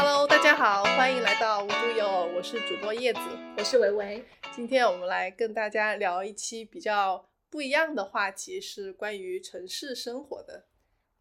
[0.00, 3.18] Hello，大家好，欢迎来到无独有偶，我是主播叶子，
[3.56, 4.24] 我是维维。
[4.54, 10.66] 今天我们来跟大家聊一期比较不一样的话题，是关于城市生活的。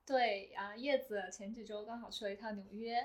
[0.05, 2.97] 对啊，叶子前几周刚好去了一趟纽约，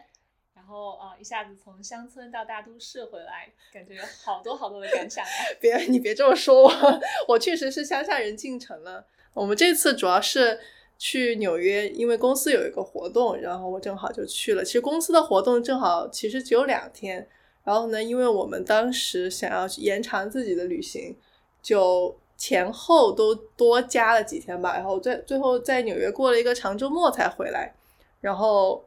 [0.54, 5.30] 然后啊一下子从乡村到大都市回来，感觉有好多好多的感想呀。
[5.58, 9.06] 别你别这么说我， 我确实是乡下人进城了。
[9.32, 10.60] 我们这次主要是。
[11.04, 14.64] 去纽约，因为公司有一个活动，然后我正好就去了。
[14.64, 17.26] 其实公司的活动正好其实只有两天，
[17.64, 21.16] 然后呢，因为我们当时想要延长自己的旅行，
[21.60, 24.76] 就前后都多加了几天吧。
[24.76, 27.74] 然后最最后在纽约过了一个长周末才回来。
[28.20, 28.84] 然后，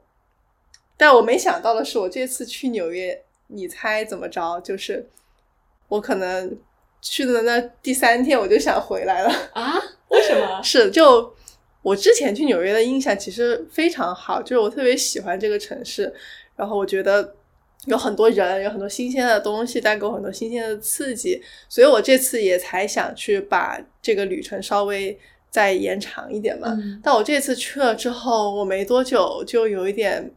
[0.96, 4.58] 但我没想到的是，我这次去纽约，你猜怎么着？
[4.62, 5.10] 就是
[5.90, 6.58] 我可能
[7.02, 9.74] 去的那第三天我就想回来了啊？
[10.08, 10.64] 为什么？
[10.64, 11.35] 是就。
[11.86, 16.12] 我之前去纽约的印象其实非常好，就是我特别喜欢这个城市，
[16.56, 17.36] 然后我觉得
[17.86, 25.16] 有很多人，有很多新鲜的东西，带给我很多新鲜的刺激，所以我这次也才想去把这个旅程稍微
[25.52, 26.76] 再延长一点嘛。
[27.04, 30.32] 但我这次去了之后，我没多久就有一点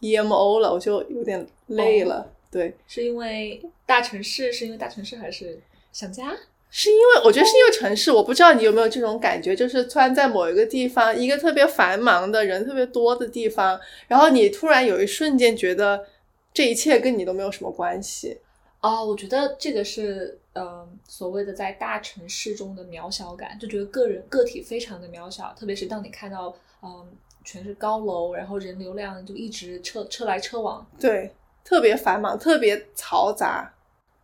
[0.00, 2.32] emo 了，我就有点累了。
[2.52, 5.58] 对，是因为大城市，是因为大城市，还是
[5.92, 6.32] 想家？
[6.70, 16.04] 是因为我觉得是因为城市，我不知道你有没有这种感觉，就是突然在某一个地方，一个特别繁忙的人特别多的地方，然后你突然有一瞬间觉得
[16.52, 18.38] 这一切跟你都没有什么关系。
[18.82, 27.10] 哦，我觉得这个是嗯所谓的在大城市中的渺小感，就觉得个人个体非常的渺小，特别是当你看到嗯
[27.46, 31.32] 全是高楼，然后人流量就一直车车来车往，对，
[31.64, 33.72] 特别繁忙，特别嘈杂，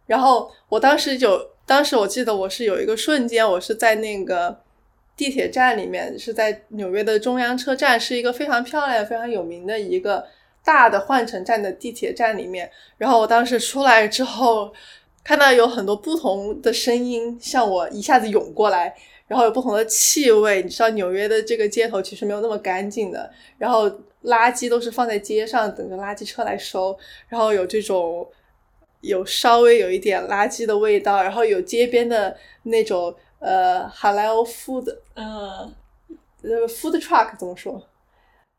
[0.06, 1.53] 然后我当时就。
[1.67, 4.61] 当时我记得我是有一个瞬间，我是在那个
[5.17, 10.27] 地铁站里面，是在纽约的中央车站，是一个非常漂亮、非常有名的一个
[10.62, 12.70] 大的换乘站的地铁站里面。
[12.98, 14.70] 然后我当时出来之后，
[15.23, 18.95] 看到有很多不同的声音向我一下子涌过来，
[19.27, 20.63] 然后有不同的气味。
[20.63, 23.89] 你知道纽约的这个街头其实没有那么干净的，然后
[24.24, 26.95] 垃圾都是放在街上等着垃圾车来收，
[27.29, 28.29] 然后有这种。
[29.05, 35.70] 有稍微有一点垃圾的味道，然后有街边的那种呃，halal food，呃，
[36.42, 37.81] 呃，food truck 怎么说？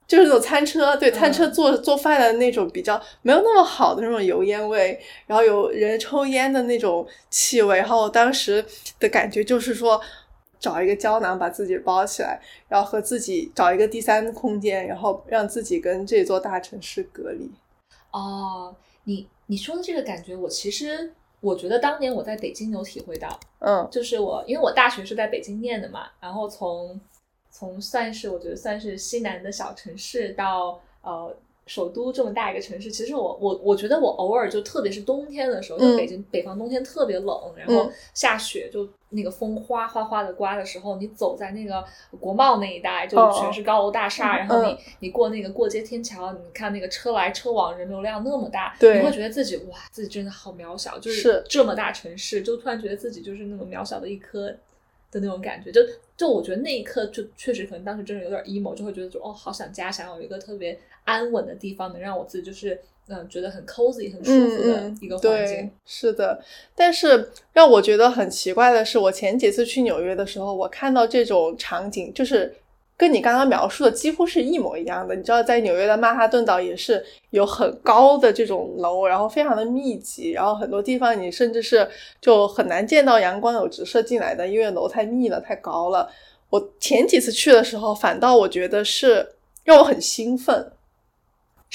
[0.08, 8.64] 就是那种餐车，对，餐车做做饭的那种比较没有那么好的那种油烟味，然后有人抽烟的那种气味，然后当时
[9.00, 10.00] 的感觉就是说，
[10.60, 17.50] 找一个胶囊把自己包起来，然后和自己找一个第三空间，然后让自己跟这座大城市隔离。
[18.20, 19.28] 哦，你。
[19.48, 27.00] 你说的这个感觉，我其实我觉得当年我在北京有体会到，嗯，就是我因为我大学是在北京念的嘛，然后从
[27.52, 31.38] 从算是我觉得算是西南的小城市到呃。
[31.68, 41.84] 首都这么大一个城市，其实我我我觉得我偶尔就特别是冬天的时候，就北京北方冬天特别冷，然后下雪，就那个风哗哗哗的刮的时候，你走在那个
[42.20, 54.52] 国贸那一带，就全是高楼大厦，然后你你过那个过街天桥，你看那个车来车往，人流量那么大，你会觉得自己哇，自己真的好渺小，就是这么大城市，就突然觉得自己就是那种渺小的一颗
[55.10, 55.82] 的那种感觉，就
[56.16, 60.80] 就我觉得那一刻就确实可能当时真的有点 emo，就会觉得就哦，好想家，想有一个特别。
[61.06, 66.42] 安稳的地方能让我自己就是嗯觉得很 cozy 很舒服的一个环境，是的。
[66.76, 72.56] 但是让我觉得很奇怪的是，我前几次去纽约的时候，我看到这种场景，就是
[72.98, 75.16] 跟你刚刚描述的几乎是一模一样的。
[75.16, 81.88] 你知道，在纽约的曼哈顿岛也是有很高的这种楼，然后非常的密集，然后很多地方你甚至是
[82.20, 86.10] 就很难见到阳光有直射进来的，因为楼太密了，太高了。
[86.50, 90.72] 我前几次去的时候，反倒我觉得是让我很兴奋。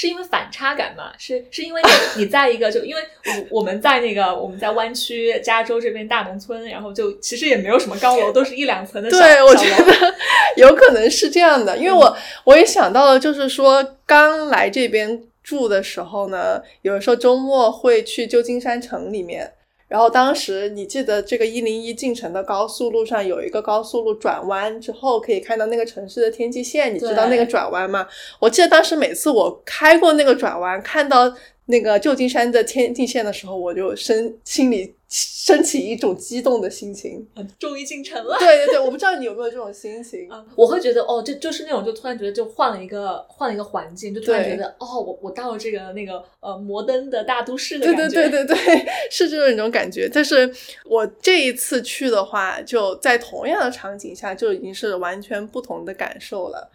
[0.00, 1.12] 是因为反差感嘛？
[1.18, 3.02] 是是因为你你在一个就因为
[3.50, 9.10] 我我们在那个我们在湾区加州这边大农村，然后就其实也没有什么高楼，都是一两层的。
[9.10, 10.14] 对，我觉得
[10.56, 19.52] 有可能是这样的，因为我我也想到了，就是说刚来这边住的时候呢，有的时候周末会去旧金山城里面。
[19.90, 28.06] 然后当时你记得这个一零一进城的高速路上有一个高速路转弯之后可以看到那个城市的天际线，你知道那个转弯吗？
[28.38, 31.34] 我记得当时每次我开过那个转弯，看到。
[31.66, 37.26] 那个旧金山的天际线的时候，我就深心里升起一种激动的心情，
[37.58, 38.36] 终于进城了。
[38.38, 40.44] 对对对，我不知道你有没有这种心情 啊？
[40.54, 48.08] 我会觉得哦，这就是那种，就突然觉得就换了一个换了一个环境，就突然觉得哦，我我到了这个那个呃摩登的大都市的感觉。
[48.08, 50.08] 对对对对对，是这种一种感觉。
[50.12, 50.48] 但是
[50.84, 56.70] 我这一次去的话，就在同样的场景下，就已经是完全不同的感受了。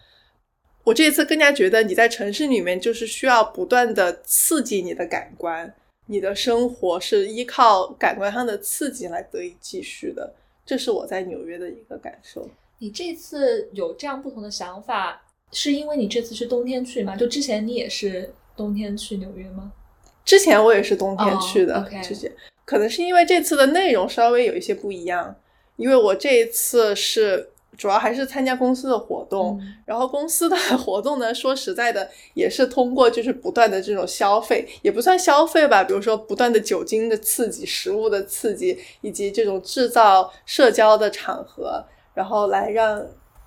[0.84, 5.74] 我这一次更加觉得你在城市里面就是需要不断的刺激你的感官，
[6.08, 10.34] 你的生活是依靠感官上的刺激来得以继续的。
[10.66, 12.48] 这是我在纽约的一个感受。
[12.80, 15.22] 你这次有这样不同的想法，
[15.52, 17.16] 是因为你这次是冬天去吗？
[17.16, 19.72] 就之前你也是冬天去纽约吗？
[20.24, 22.32] 之前我也是冬天去的，哦，OK 之前
[22.66, 25.36] 可能是因为这次的内容稍微有一些不一样，
[25.76, 41.84] 因为我这一次是主要还是参加公司的活动，嗯然后公司的 活动呢，说实在的，也是通过就是不断的这种消费，也不算消费吧，比如说不断的酒精的刺激、食物的刺激，以及这种制造社交的场合，
[42.14, 43.06] 然后来让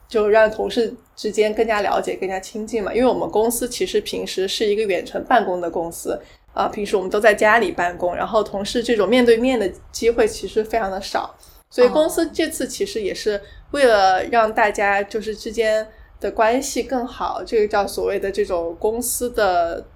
[0.09, 2.95] 就让同事之间更加了解、更加亲近嘛。
[2.95, 6.21] 因为我们公司其实平时是一个远程办公的公司。
[6.55, 11.33] 啊，平时我们都在家里办公，然后同事这种面对面的机会其实非常的少，
[11.71, 13.41] 所以公司哦这次其实也是
[13.73, 15.87] 为了让大家就是之间
[16.21, 19.87] 的关系更好，这个叫所谓的这种公司的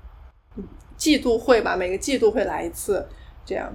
[0.56, 0.64] 嗯
[0.96, 3.06] 季度会吧，每个季度会来一次，
[3.44, 3.72] 这样。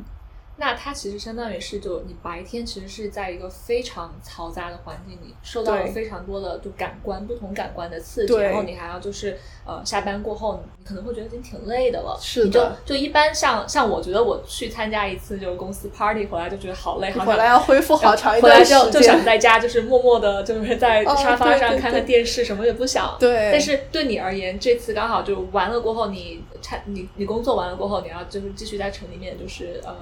[0.59, 12.18] 那它其实相当于是，就你白天其实是在一个非常嘈杂的环境里，受到了非常多的就感官不同感官的刺激，然后你还要就是呃下班过后，你可能会觉得已经挺累的了。
[12.19, 23.15] 是的你就就一般像像我觉得我去参加一次就是公司 party 回来就觉得好累，好累回来要恢复好长一段时间，就就想在家就是默默的，就是在哦沙发上看看对电视，什么也不想。
[23.19, 29.95] 对，但是对你而言，这次刚好就完了过后，你参你你工作完了过后，你要就是继续在城里面就是呃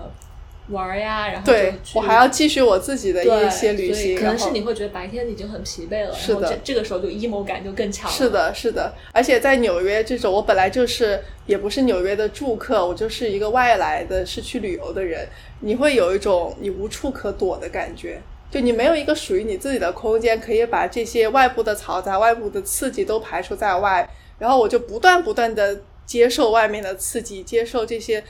[0.69, 8.17] 玩呀，然后对我还要继续我自己的一些旅行，可能是你会觉得白天已经很疲惫了，是的这个时候就 emo 感就更强了。
[8.17, 15.27] 是，的，是的，而且在纽约这种，我本来就是也不是纽约的住客，我就是一个外来的，是去旅游的人，
[15.59, 18.19] 你会有一种你无处可躲的感觉，
[18.49, 24.09] 就你没有一个属于你自己的空间，可以把这些外部的嘈杂、外部的刺激都排除在外，
[24.39, 28.23] 然后我就不断不断的接受外面的刺激，接受这些。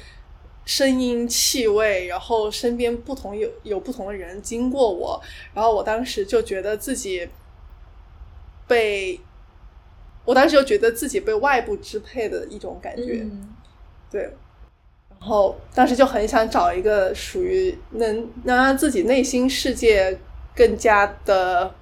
[0.65, 5.21] 声音、气味，然后身边不同有有不同的人经过我，
[5.53, 7.29] 然后我当时就觉得自己
[8.67, 9.19] 被，
[10.25, 13.55] 我当时就觉得自己被外部支配的一种感觉，嗯，
[14.09, 14.33] 对。
[15.19, 20.19] 然后当时就很想找一个属于能能让自己内心世界
[20.55, 21.73] 更加的，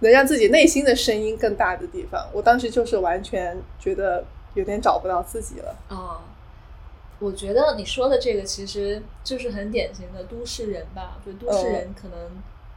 [0.00, 2.28] 能让自己内心的声音更大的地方。
[2.32, 4.24] 我当时就是完全觉得
[4.54, 5.76] 有点找不到自己了。
[5.88, 6.20] 啊。
[7.20, 12.16] 我觉得你说的这个其实就是很典型的都市人吧，就都市人可能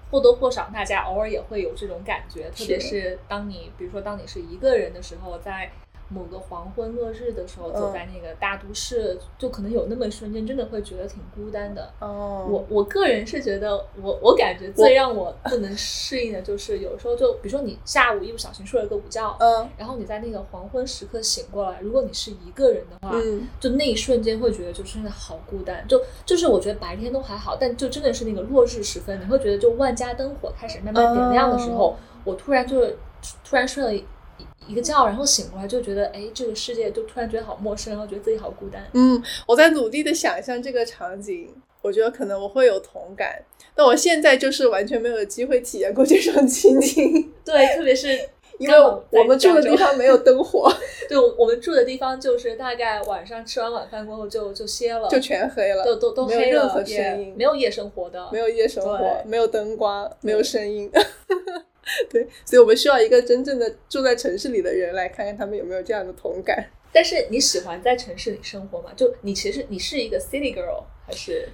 [0.10, 2.88] 或多或少，大家偶尔也会有这种感觉，特别是。
[2.88, 5.72] 是当你比如说当你是一个人的时候，在
[6.14, 7.94] 某个黄昏落日的时候，走嗯。
[7.94, 11.92] 在那个大都市，就可能有那么一瞬间，真的会觉得挺孤单的。
[12.00, 12.46] 哦。
[12.50, 31.96] 我我个人是觉得，我我感觉最让我不能适应的就是有时候就比如说你下午一不小心睡了个午觉，嗯然后你在那个黄昏时刻醒过来，如果你是一个人的话，嗯就那一瞬间会觉得就真的好孤单，就就是我觉得白天都还好，但就真的是那个落日时分，你会觉得就万家灯火开始慢慢点亮的时候，哦。
[32.24, 32.86] 我突然就
[33.44, 33.92] 突然睡了
[34.68, 38.82] 一一个觉，然后醒过来就觉得，哎，这个世界就突然觉得好陌生，然后觉得自己好孤单。
[38.94, 43.44] 嗯，我在努力的想象这个场景，我觉得可能我会有同感，
[43.76, 48.08] 但我现在就是完全没有机会体验过这种情景， 对，特别是
[48.60, 48.76] 因为
[49.10, 50.72] 我们住的地方没有灯火，
[51.10, 60.90] 对，我我们住的地方就是大概晚上吃完晚饭过后就就歇了，就全黑了，都都都黑了，没有任何声音没有夜生活的，没有夜生活，没有灯光，没有声音。
[62.10, 66.70] 对，所以我们需要一个真正的住在城市里的人来看看他们有没有这样的同感。
[66.94, 68.92] 但是你喜欢在城市里生活吗？
[68.96, 71.48] 就你其实你是一个 city girl 还是？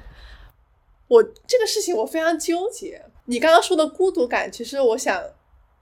[1.08, 3.02] 我这个事情我非常纠结。
[3.26, 5.24] 你刚刚说的孤独感，其实我想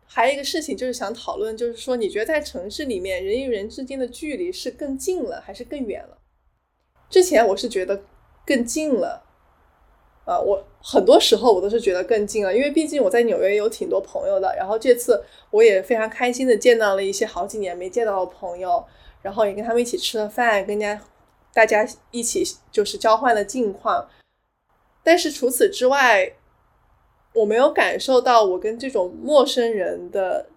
[0.05, 6.17] 还有一个事情就是想讨论，就是说你觉得在城市里面人与人之间的距离是更近了还是更远了？
[7.09, 8.03] 之前我是觉得
[8.45, 9.24] 更近了，
[10.25, 18.83] 呃，我很多时候我都是觉得更近了，因为毕竟我在纽约有挺多朋友的，然后这次我也非常开心的见到了一些好几年没见到的朋友，
[19.21, 20.99] 然后也跟他们一起吃了饭，跟家
[21.53, 24.07] 大家一起就是交换了近况。
[25.03, 26.33] 但是除此之外，
[27.33, 30.47] 我没有感受到我跟这种陌生人的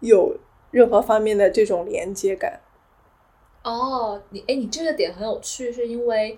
[0.00, 0.36] 有
[0.72, 2.60] 任何方面的这种连接感。
[3.62, 6.36] 哦，你哎，你这个点很有趣，是因为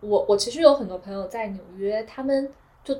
[0.00, 2.50] 我我其实有很多朋友在纽约，他们
[2.82, 2.96] 就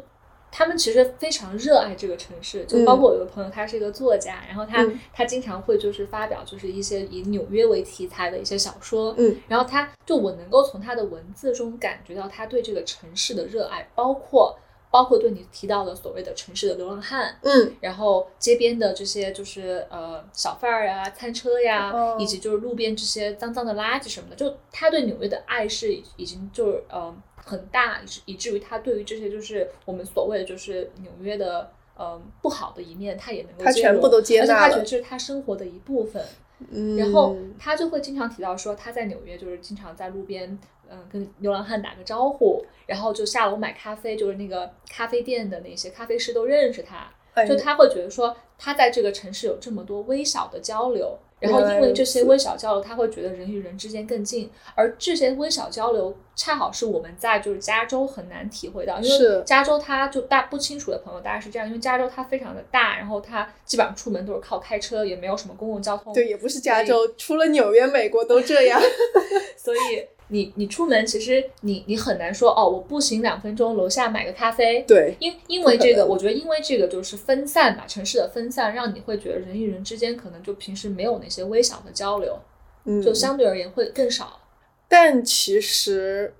[0.52, 4.98] 他们其实非常热爱这个城市，就包括我有个朋友，他是一个作家，然后他、嗯。
[5.12, 14.58] 他经常会就是发表就是一些以纽约为题材的一些小说，嗯，然后他就我能够从他的文字中感觉到他对这个城市的热爱，包括
[14.90, 17.72] 包括对你提到的所谓的城市的流浪汉，嗯。
[17.80, 22.16] 然后街边的这些就是呃小贩儿呀、餐车呀，哦。
[22.18, 36.24] 以及就是路边这些脏脏的垃圾什么的，就他对纽约的爱是已已经就是呃很大，以至以至于他对于这些就是我们所谓的就是纽约的呃不好的一面，他也能够他全部都接而且他觉得这是他生活的一部分。
[36.68, 40.58] 嗯，然后他就会经常提到说，他在纽约就是经常在路边，
[40.90, 68.80] 嗯、跟流浪汉打个招呼，然后就下楼买咖啡，就是那个咖啡店的那些咖啡师都认识他，哎就他会觉得说，他在这个城市有这么多微小的交流，然后因为这些微小交流，他会觉得人与人之间更近，而这些微小交流恰好是我们在就是加州很难体会到，因为加州它就大不清楚的朋友大概是这样，因为加州它非常的大，然后它基本上出门都是靠开车，也没有什么公共交通，对，也不是加州，除了纽约、美国都这样。
[69.56, 74.82] 所以你你出门，其实你你很难说哦，我步行两分钟，楼下买个咖啡。
[74.82, 82.38] 对，因因为这个，我觉得因为这个就是分散吧，城市的分散，让你会觉得人与人之间可能就平时没有那些微小的交流，
[82.84, 84.40] 嗯，就相对而言会更少。
[84.88, 86.34] 但其实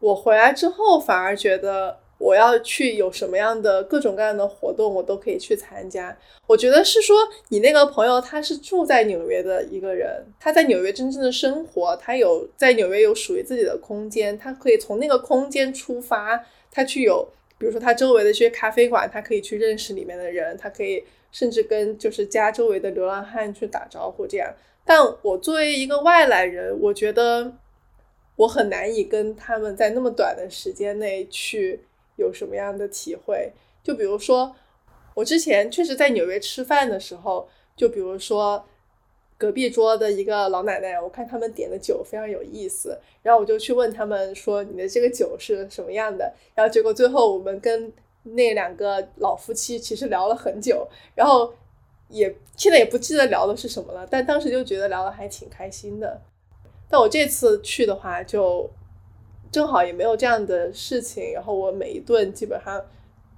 [0.00, 6.16] 我回来之后，反而觉得我要去有什么样的各种各样的活动，我都可以去参加。
[6.46, 7.16] 我觉得是说，
[7.48, 24.54] 你那个朋友他是住在纽约的一个人，他在纽约真正的生活，他有在纽约有属于自己的空间，他可以从那个空间出发，他去有，比如说他周围的这些咖啡馆，他可以去认识里面的人，他可以甚至跟就是家周围的流浪汉去打招呼这样。
[24.84, 27.52] 但我作为一个外来人，我觉得
[28.36, 31.80] 我很难以跟他们在那么短的时间内去
[32.16, 33.52] 有什么样的体会。
[33.82, 34.54] 就比如说，
[35.14, 38.64] 我之前确实在纽约吃饭的时候，就比如说
[39.38, 47.92] 隔壁桌的一个老奶奶，我看他们点的酒非常有意思，然后我就去问他们说：“你的这个酒是什么样的？”然后结果最后我们跟
[48.22, 51.54] 那两个老夫妻其实聊了很久，然后
[52.08, 56.20] 也现在也不记得聊的是什么了，但当时就觉得聊的还挺开心的。
[56.88, 58.68] 但我这次去的话，就
[59.56, 62.78] 正好也没有这样的事情，然后我每一顿基本上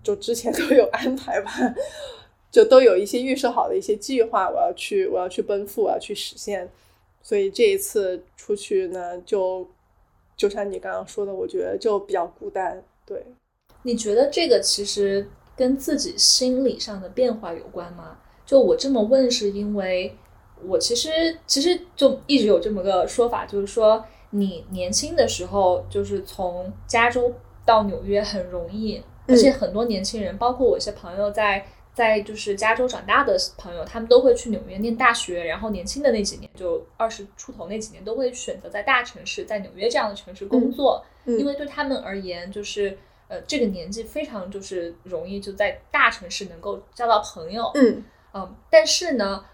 [0.02, 1.52] 就之前都有安排吧，
[2.50, 6.68] 就都有一些预设好的一些计划，我要去我要去奔赴，我要去实现。
[7.22, 9.64] 所以这一次出去呢，就
[10.37, 12.82] 就像你刚刚说的，我觉得就比较孤单。
[13.06, 13.25] 对，
[13.84, 15.25] 你觉得这个其实
[15.56, 18.18] 跟自己心理上的变化有关吗？
[18.44, 20.16] 就我这么问，是因为
[20.66, 31.66] 我其实其实就一直有这么个说法，就是说你年轻的时候，就是从加州到纽约很容易，而且很多年轻人，包括我一些朋友在。
[31.94, 41.37] 在就是加州长大的朋友，他们都会去纽约念大学，然后年轻的那几年，就二十出头那几年，都会选择在大城市，在纽约这样的城市工作，嗯。
[41.37, 48.04] 因为对他们而言，就是呃这个年纪非常就是容易就在大城市能够交到朋友，嗯。
[48.32, 49.44] 嗯，但是呢，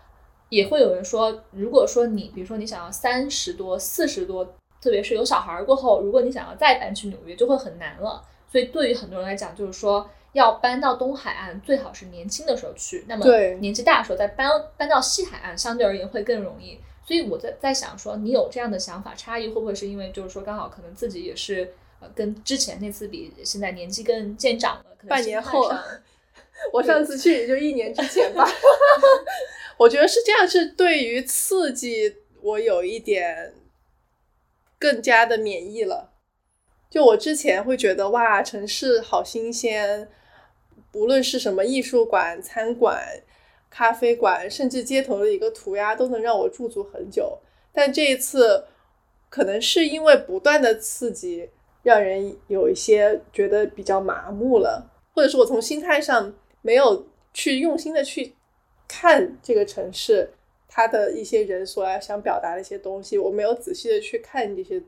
[0.50, 4.54] 也会有人说，如果说你比如说你想要三十多、四十多，
[4.84, 8.22] 特别是有小孩儿过后，如果你想要再搬去纽约，就会很难了。
[8.52, 13.06] 所以对于很多人来讲，就是说要搬到东海岸，最好是年轻的时候去。
[13.08, 16.78] 那么对年纪大的时候再搬搬到西海岸，相对而言会更容易。
[17.06, 25.82] 所以我在在想说，你有这样的想法差异，会不会是因为就是说刚好可能自己也是呃跟之前那次比，现在年纪更渐长了，可能半年后上
[26.74, 28.46] 我上次去也就一年之前吧。
[29.78, 33.52] 我觉得是这样，是对于刺激我有一点
[34.78, 36.12] 更加的免疫了。
[36.90, 40.08] 就我之前会觉得哇，城市好新鲜，
[40.92, 43.22] 无论是什么艺术馆、餐馆、
[43.68, 47.38] 咖啡馆，甚至街头的一个涂鸦，都能让我驻足很久。
[47.72, 48.66] 但这一次，
[49.28, 51.50] 可能是因为不断的刺激，
[51.82, 58.36] 让人有一些觉得比较麻木了，或者是我从心态上没有去用心的去
[58.86, 60.30] 看这个城市，
[60.74, 64.82] 它的一些人所要想表达的一些东西，我没有仔细的去看这些。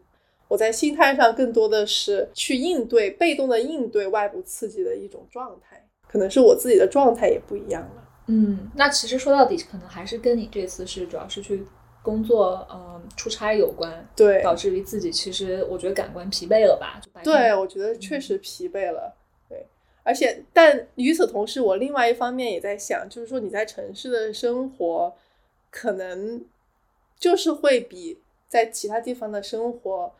[0.49, 8.09] 我在心态上更多的是去应对，被动的应对外部刺激的一种状态，可能是我自己的状态也不一样了。
[8.27, 11.65] 嗯，那其实说到底，可能还是跟你这次是主要是去
[12.03, 17.01] 工作，嗯、出差有关，对，导致于自己其实我觉得感官疲惫了吧？
[17.01, 19.17] 就对，我觉得确实疲惫了。
[19.49, 19.67] 对，
[20.05, 25.13] 而且，但与此同时，我另外一方面也在想，就是说你在城市的生活，
[25.77, 26.43] 可能
[27.19, 28.19] 就是会比
[28.49, 30.15] 在其他地方的生活，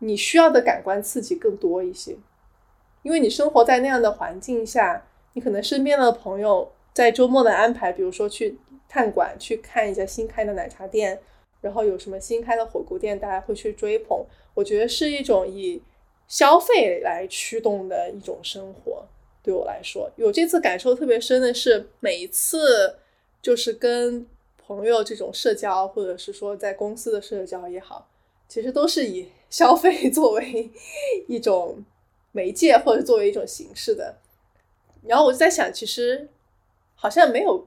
[0.00, 2.18] 你需要的感官刺激更多一些，
[3.02, 11.18] 因为你生活在那样的环境下，你可能身边的朋友在周末的安排，比如说去探馆去看一下新开的奶茶店，
[11.62, 14.22] 然后有什么新开的火锅店，大家会去追捧。
[14.52, 15.82] 我觉得是一种以
[16.28, 19.06] 消费来驱动的一种生活。
[19.42, 22.98] 对我来说，有这次感受特别深的是，每一次
[23.40, 24.26] 就是跟
[24.76, 28.08] 朋友这种社交，或者是说在公司的社交也好，
[28.48, 30.70] 其实都是以 消费作为
[31.26, 31.84] 一种
[32.32, 34.16] 媒介或者作为一种形式的。
[35.02, 36.28] 然后我就在想，其实
[36.94, 37.66] 好像没有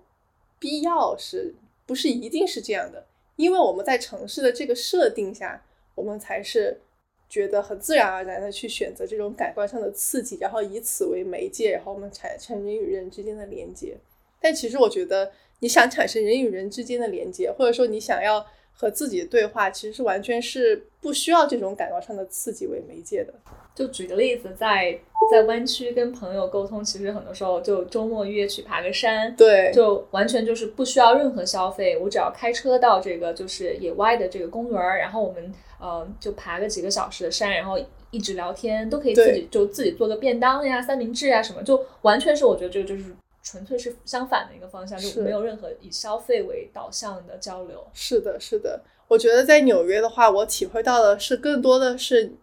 [0.58, 1.54] 必要，是
[1.86, 3.06] 不是一定是这样的？
[3.36, 6.82] 因为我们在城市的这个设定下，我们才是。
[7.30, 13.98] 觉得很自然而然的去选择这种感官上的刺激，然后以此为媒介，然后我们产生人与人之间的连接。
[14.40, 15.32] 但其实我觉得，
[15.64, 23.34] 你想产生人与人之间的连接，或者说你想要和自己对话，其实是完全是不需要这种感官上的刺激为媒介的。
[23.74, 25.00] 就举个例子，在
[25.32, 35.54] 在湾区跟朋友沟通，其实很多时候就周末约去爬个山，对，就完全就是不需要任何消费，我只要开车到这个就是野外的这个公园儿，然后我们。
[35.80, 37.78] 呃，就爬个几个小时的山，然后
[38.10, 47.86] 一直聊天，都可以自己就自己做个便当呀、三明治啊什么，就完全是我觉得这个就是纯粹是相反的一个方向，就没有任何以消费为导向的交流。
[47.94, 52.34] 是的，是的，我觉得在纽约的话，我体会到的是更多的是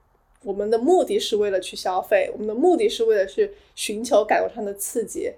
[0.45, 5.33] 我们的目的是为了去消费，我们的目的是为了去寻求感官上的刺激。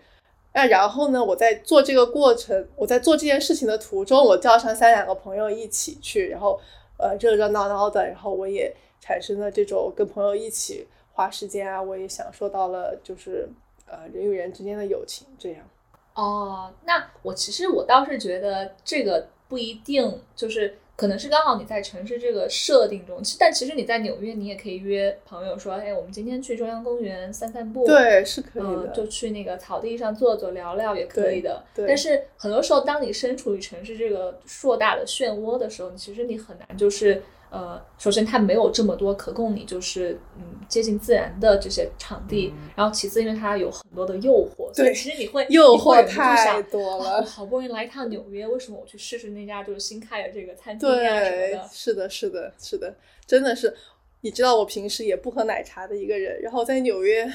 [0.52, 6.61] 那然后呢，我在做这个过程，我在做这件事情的途中，我叫上三两个朋友一起去，然后。
[6.99, 13.49] 呃，热热闹闹的，然后我也产生了这种跟朋友一起花时间啊，我也享受到了就是
[13.93, 15.61] 呃人与人之间的友情这样。
[16.15, 20.79] 哦，那我其实我倒是觉得这个不一定就是。
[20.95, 31.65] 可能是刚好你在城市这个设定中，其但其实你在纽约，你也可以约朋友说，哎，我们今天去中央公园散散步，对，是可以的，就去那个草地上坐坐聊聊也可以的。
[31.75, 31.87] 对。
[31.89, 37.21] 但是很多时候，当你身处于城市这个硕大的漩涡的时候，其实你很难就是。
[37.53, 47.23] 呃，首先它没有这么多可供你就是嗯接近自然的这些场地，然后其次因为它有很多的诱惑，对，其实你会诱惑太多了。
[47.23, 51.69] 好不容易来一趟纽约，为什么我去试试那家就是新开的这个餐厅啊什么的？
[51.71, 53.77] 是的，是的，是的，真的是。
[54.23, 57.31] 你知道我平时也不喝奶茶的一个人，然后在纽约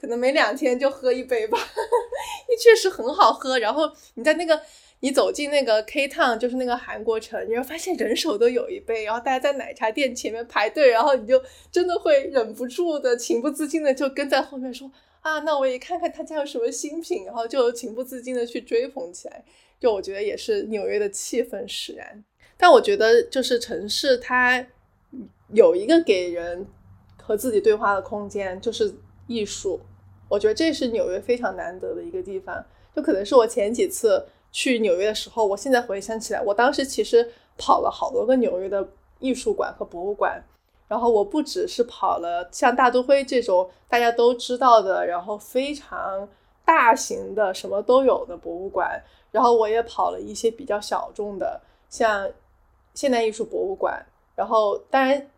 [0.00, 1.58] 可能没两天就喝一杯吧，
[2.46, 3.58] 因为确实很好喝。
[3.58, 4.60] 然后你在那个。
[5.02, 14.88] 你走进那个 K Town，就是那个韩国城，你会发现人手都有一杯，然后大家在奶茶店前面排队，然后你就真的会忍不住的、情不自禁的就跟在后面说
[15.22, 19.44] 啊，那我也看看他家有什么新品，然后就情不自禁的去追捧起来。
[19.80, 22.22] 就我觉得也是纽约的气氛使然。
[22.56, 24.64] 但我觉得就是城市它
[25.52, 26.64] 有一个给人
[27.20, 28.94] 和自己对话的空间，就是
[29.26, 29.80] 艺术。
[30.28, 32.64] 我觉得这是纽约非常难得的一个地方。
[32.94, 34.24] 就可能是我前几次。
[34.52, 38.86] 去纽约的时候，我现在回想起来，我当时其实跑了好多个纽约的
[39.18, 40.40] 艺术馆和博物馆。
[40.86, 46.28] 然后我不只是跑了像大都会这种大家都知道的，然后非常
[46.66, 52.28] 大型的什么都有的博物馆，然后我也跑了一些比较小众的，像
[52.92, 54.04] 现代艺术博物馆。
[54.34, 55.30] 然后当然，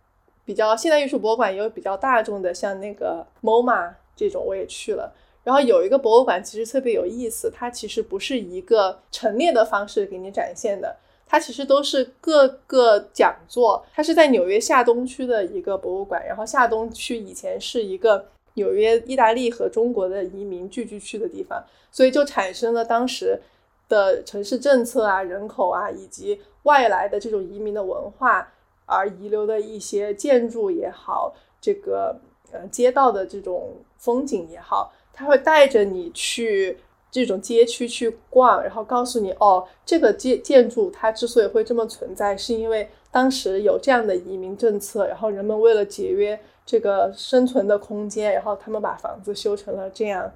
[0.45, 5.15] 比较现代艺术博物馆也有比较大众的，像那个 MoMA 这种我也去了。
[5.45, 13.85] 然后有一个博物馆其实特别有意思，它其实不是一个陈列的方式给你展现的，它其实都是各个讲座。
[13.93, 23.39] 它是在纽约下东区的一个博物馆，然后下东区以前是一个纽约意大利和中国的移民聚居区的地方，所以就产生了当时
[23.87, 28.51] 的城市政策啊、人口啊以及外来的这种移民的文化
[28.87, 32.19] 而遗留的一些建筑也好，这个
[32.51, 34.91] 呃街道的这种风景也好。
[35.15, 36.77] 他会带着你去
[37.11, 50.29] 这种街区去逛，然后告诉你哦，这个建建筑它之所以会这么存在，是因为当时有这样的移民政策，然后人们为了节约这个生存的空间，然后他们把房子修成了这样，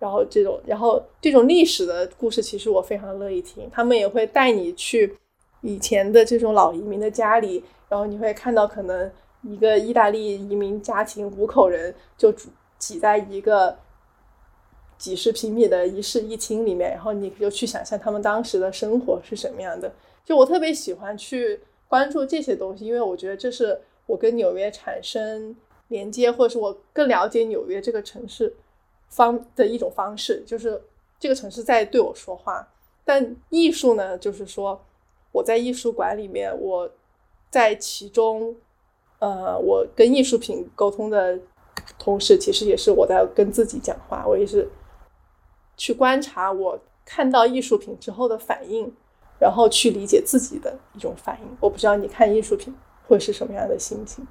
[0.00, 3.70] 然后这种，然后这种历史的故事，其实我非常乐意听。
[3.70, 5.16] 他们也会带你去
[5.60, 9.08] 以前的这种老移民的家里，然后你会看到可能
[9.42, 12.34] 一个意大利移民家庭五口人就
[12.76, 13.76] 挤在一个。
[14.96, 19.92] 几十平米的一室一厅里面，然后你就去想象他们当时的生活是什么样的。
[20.24, 25.54] 就我特别喜欢去关注这些东西，因为我觉得这是我跟纽约产生
[25.88, 28.54] 连接，或者是我更了解纽约这个城市
[29.08, 30.42] 方的一种方式。
[30.46, 30.80] 就是
[31.18, 32.66] 这个城市在对我说话。
[33.04, 34.80] 但艺术呢，就是说
[35.32, 36.90] 我在艺术馆里面，我
[37.50, 38.56] 在其中，
[39.18, 41.38] 呃，我跟艺术品沟通的
[41.98, 44.66] 同时，其实也是我在跟自己讲话，我也是。
[45.76, 48.92] 去观察我看到艺术品之后的反应，
[49.38, 51.56] 然后去理解自己的一种反应。
[51.60, 52.74] 我不知道你看艺术品
[53.06, 54.26] 会是什么样的心情。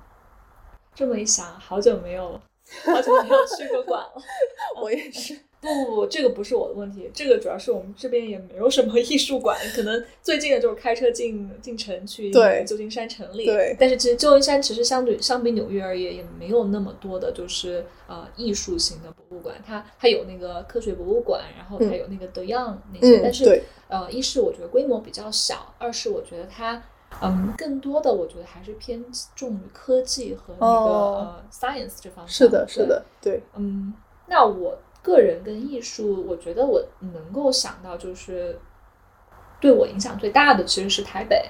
[0.95, 2.39] 这么一想，好久没有，
[2.85, 4.21] 好久没有去过馆了。
[4.81, 5.39] 我也是。
[5.63, 12.29] 不不不，这个不是我的问题，这个主要是我们这边也没有什么艺术馆，可能最近的就是开车进进城去
[12.67, 13.45] 旧金山城里。
[13.45, 13.73] 对。
[13.79, 19.55] 但是其实旧金山其实相对相比纽约而言，也没有那么多的就是呃艺术型的博物馆。
[19.65, 26.83] 它它有那个科学博物馆，然后它有那个德样那些，但是呃，一是我觉得规模比较小，二是我觉得它
[27.21, 29.01] 嗯更多的我觉得还是偏
[29.33, 32.27] 重于科技和那个呃 science 这方面。
[32.27, 33.41] 是的，是的，对。
[33.55, 33.93] 嗯，
[34.27, 34.77] 那我。
[35.03, 38.57] 个人跟艺术，我觉得我能够想到，就是
[39.61, 41.45] 对我影响最大的其实是台北。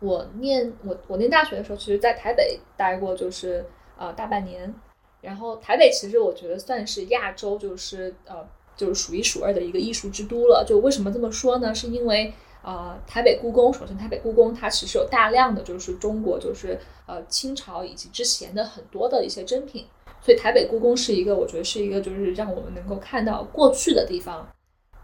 [0.00, 3.64] 我念我我念大学的时候，其实在台北待过，就是
[3.96, 4.74] 呃大半年。
[5.20, 8.44] 然后台北其实我觉得算是亚洲，就是呃
[8.76, 10.64] 就是数一数二的一个艺术之都了。
[10.66, 11.72] 就为什么这么说呢？
[11.72, 19.86] 是因为呃台北故宫，首先台北故宫它其实有大量的就是中国就是呃清朝以及之前的很多的一些珍品。
[20.24, 24.48] 所以台北故宫是一个，我觉得是一个，就是让我们能够看到过去的地方。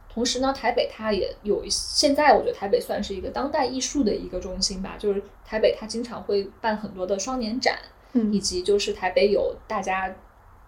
[0.08, 4.94] 同时呢，台北它也有一，现在我觉得台北算是一个当代艺术的一个中心吧。
[4.96, 7.78] 就是台北它经常会办很多的双年展，
[8.12, 10.14] 嗯，以及就是台北有大家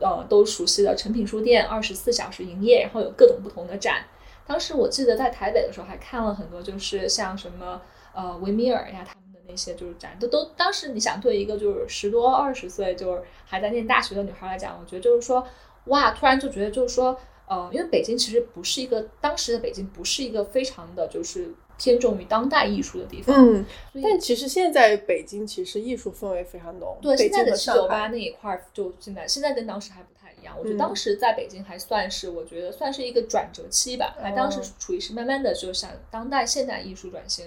[0.00, 4.04] 呃都熟悉的诚品书店，二十四小时营业，然后有各种不同的展。
[4.46, 7.80] 当时我记得在台北的时候还看了很多，就是像什么
[8.12, 9.14] 呃维米尔呀，他。
[9.50, 15.46] 那些就是展都都，当时你想对一个就是十多二十岁就是还在念大学的女孩来讲，我觉得就是说，
[15.86, 23.64] 哇，突然就觉得就是说，呃，因为北京其实不是一个当时的北京不是一个非常的就是偏重于当代艺术的地方，嗯，
[24.02, 37.46] 但其实现在北京其实艺术氛围非常浓，对，现在的七九八那一块儿就现在现在跟当时还不太一样，我觉得当时在北京还算是我觉得算是一个转折期吧，还当时处于是慢慢的就向当代现代艺术转型。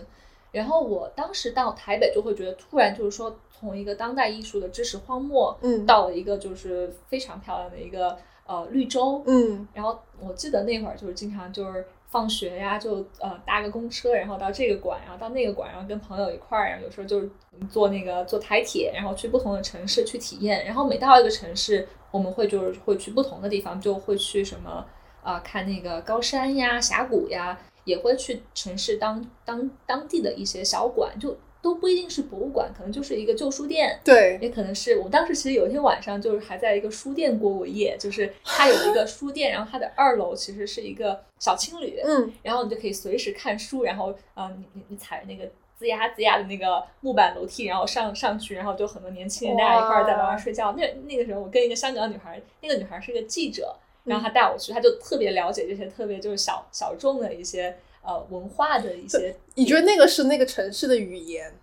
[0.54, 9.68] 然后我当时到台北就会觉得，突然就是说，从一个当代艺术的知识荒漠，嗯，到了一个就是非常漂亮的一个呃绿洲，嗯。
[9.74, 17.28] 然后我记得那会儿就是经常就是放学呀，就呃搭个公车，然后到这个馆，然后到那个馆，然后跟朋友一块儿，然后有时候就是
[17.68, 20.63] 坐那个坐台铁，然后去不同的城市去体验。
[20.66, 24.86] 然后每到一个城市，我们会就是会去不同的地方，就会去什么
[25.24, 27.58] 啊看那个高山呀、峡谷呀。
[27.86, 34.00] 也会去城市当当当地的一些小馆，就都不一定是博物馆，可能就是一个旧书店。
[34.04, 45.46] 对，也可能是我当时其实有一天晚上就是还在一个书店过过夜，就是它有一个书店，然后它的二楼其实是一个小青旅，嗯，然后你就可以随时看书，然后啊，你你你踩那个
[45.80, 50.74] 吱呀吱呀的那个木板楼梯，然后上上去，然后就很多年轻人大家一块儿在那儿睡觉。
[50.74, 53.74] 那那个时候我跟一个香港女孩，那个女孩是个记者。
[54.06, 59.36] 然后他带我去，他就特别了解这些特别就是小小众的一些呃文化的一些。
[59.56, 61.54] 你觉得那个是那个城市的语言？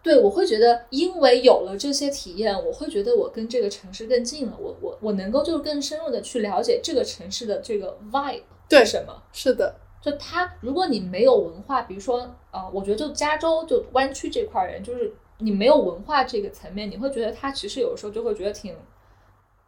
[0.00, 4.56] 对，我会觉得，因为有了这些体验，我会觉得我跟这个城市更近了。
[4.58, 9.22] 我我我能够就是更深入的去了解这个城市的这个 vibe 对什么？
[9.32, 18.74] 是的，就它，如果你没有文化，比如说呃，我觉得就加州就湾区这块人，就是你没有文化这个层面，你会觉得它其实有时候就会觉得挺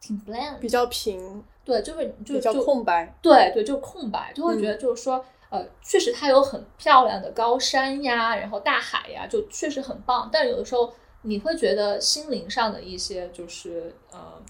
[0.01, 1.43] 挺 bland，比较平。
[1.63, 3.15] 对，就会就就空白。
[3.21, 10.27] 对对，就空白，就会觉得就是说，呃，确实它有很漂亮的高山呀，然后大海呀，就确实很棒。
[10.33, 14.41] 但有的时候你会觉得心灵上的一些就是呃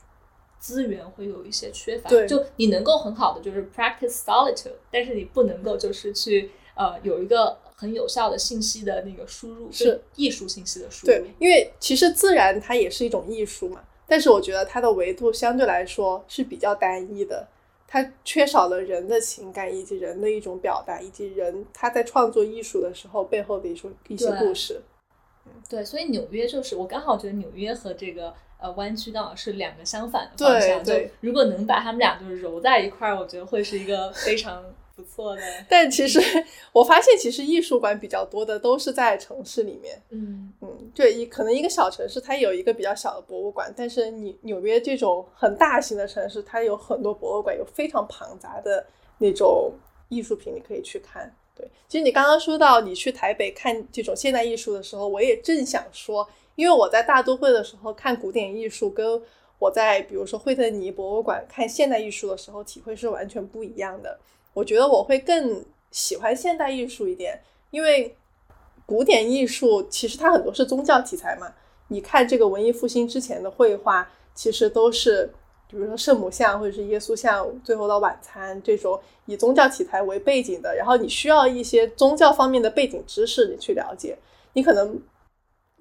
[0.58, 2.10] 资源会有一些缺乏。
[2.10, 11.12] 对，就你能够很好的就是 practice solitude，但是你不能够就是去呃有一个很有效的信息的那个输入，是艺术信息的输入。
[11.12, 13.84] 对，因为其实自然它也是一种艺术嘛。
[14.12, 17.47] 但是我觉得它的维度相对来说是比较单一的，
[17.88, 24.82] 它缺少了人的情感以及人的一种表达，以及人他在创作艺术的时候背后的一种一些故事。
[25.69, 30.84] 对，所以纽约就是我刚好觉得纽约和这个呃湾区刚好是两个相反的方向。
[30.84, 34.62] 对，如果能把他们俩就是揉在一块儿，我觉得会是一个非常。
[35.02, 36.20] 不错的， 但其实
[36.72, 40.02] 我发现，其实艺术馆比较多的都是在城市里面。
[40.10, 48.86] 嗯嗯，对，一可能一个小城市它有一个比较小的博物馆，但是你纽约这种很大型的城市，它有很多博物馆，有非常庞杂的
[49.18, 49.74] 那种
[50.10, 51.34] 艺术品，你可以去看。
[51.56, 59.22] 对，其实你刚刚说到你去台北看这种现代艺术的时候，我也正想说，因为我在大都会的时候看古典艺术，跟
[59.60, 64.18] 我在比如说惠特尼博物馆看现代艺术的时候，体会是完全不一样的。
[64.54, 68.16] 我觉得我会更喜欢现代艺术一点，因为
[68.86, 71.54] 古典艺术其实它很多是宗教题材嘛。
[71.88, 75.30] 你看这个文艺复兴之前的绘画，其实都是
[75.68, 80.76] 比如说圣母像或者是耶稣像、最后的晚餐这种以宗教题材为背景的。
[80.76, 84.18] 然后你需要一些宗教方面的背景知识，你去了解。
[84.54, 85.02] 你可能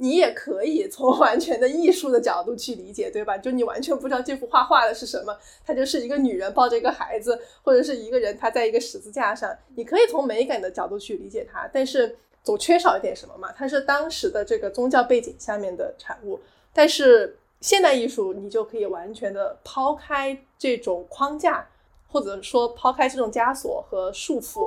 [0.02, 3.36] 你也可以从 完全的艺术的角度去理解，对吧？
[3.36, 13.52] 就你完全不知道这幅画画的是什么，它就是一个女人抱着一个孩子，或者是一个人他在一个十字架上，你可以从美感的角度去理解它，但是总缺少一点什么嘛？
[13.52, 16.40] 它是当时的这个宗教背景下面的产物，
[16.72, 21.68] 但是现代艺术你就可以完全的抛开这种框架，
[22.08, 24.66] 或者说抛开这种枷锁和束缚，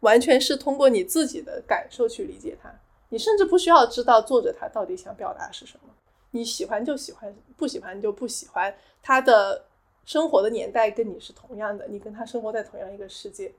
[0.00, 2.72] 完全是通过你自己的感受去理解它。
[3.12, 5.92] 你甚至不需要知道作者他到底想表达是什么，
[6.30, 8.74] 你喜欢就喜欢，不喜欢就不喜欢。
[9.02, 9.66] 他的
[10.06, 13.52] 生活的年代跟你是同样的，你跟他生活在同样一个世界，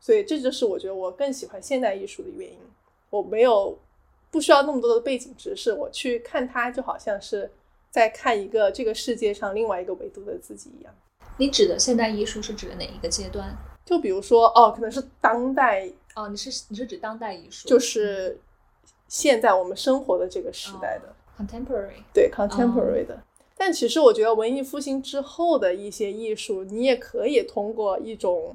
[0.00, 2.58] 所以这就是我觉得我更喜欢现代艺术的原因。
[3.10, 3.78] 我没有
[4.30, 7.50] 不需要那么多的背景知识，我去看它就好像是
[7.90, 10.94] 在看一个这个世界上另外一个维度的自己一样。
[11.36, 13.54] 你指的现代艺术是指的哪一个阶段？
[13.84, 18.38] 就比如说哦，可能是当代哦，你是你是指当代艺术，就是
[19.08, 23.22] 现在我们生活的这个时代的 contemporary，对 contemporary 的。
[23.56, 28.54] 但其实我觉得文艺复兴之后的一些艺术，你也可以通过一种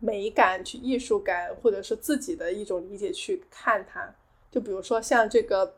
[0.00, 4.14] 美感、去艺术感，或者是自己的一种理解去看它。
[4.50, 5.74] 就比如说像这个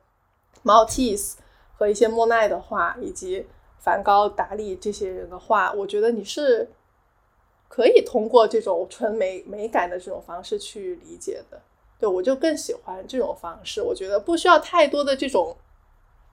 [0.65, 1.35] Maltese
[1.77, 3.47] 和一些莫奈的画，以及
[3.79, 6.69] 梵高、达利这些人的画，我觉得你是。
[7.67, 11.61] 可以通过这种纯美美感的这种方式去理解的，
[11.99, 13.83] 对我就更喜欢这种方式。
[13.83, 15.57] 我觉得不需要太多的这种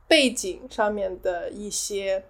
[0.08, 2.24] 背景上面的一些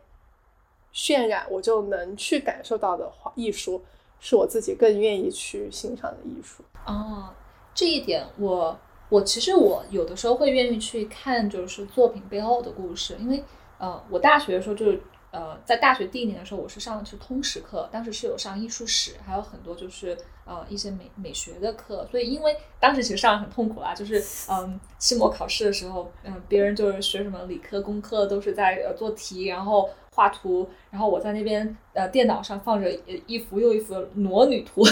[0.93, 3.81] 渲染，我就能去感受到的画艺术，
[4.19, 6.63] 是我自己更愿意去欣赏的艺术。
[6.85, 7.29] 哦，
[7.73, 13.43] 这一点我我其实我有的时候会愿意去看，就是作品背后的故事，因为
[13.77, 15.01] 呃，我大学的时候就是。
[15.31, 32.91] 呃，在大学第一年的时候，我是上的是通识课，当时是有上艺术史，还有很多就是呃一些美美学的课，所以因为当时其实上很痛苦啦，就是嗯期末考试的时候，嗯别人就是学什么理科工科都是在呃做题，然后画图，然后我在那边呃电脑上放着
[33.25, 34.83] 一幅又一幅的裸女图。